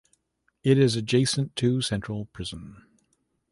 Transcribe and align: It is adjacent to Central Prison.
It 0.63 0.79
is 0.79 0.95
adjacent 0.95 1.55
to 1.57 1.79
Central 1.83 2.25
Prison. 2.25 2.87